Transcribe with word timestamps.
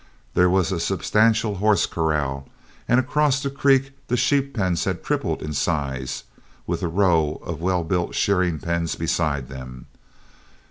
There 0.33 0.49
was 0.49 0.71
a 0.71 0.79
substantial 0.79 1.57
horse 1.57 1.85
corral, 1.85 2.47
and 2.87 2.99
across 2.99 3.39
the 3.39 3.51
creek 3.51 3.91
the 4.07 4.17
sheep 4.17 4.55
pens 4.55 4.85
had 4.85 5.03
tripled 5.03 5.43
in 5.43 5.53
size, 5.53 6.23
with 6.65 6.81
a 6.81 6.87
row 6.87 7.39
of 7.45 7.61
well 7.61 7.83
built 7.83 8.15
shearing 8.15 8.57
pens 8.57 8.95
beside 8.95 9.47
them. 9.47 9.85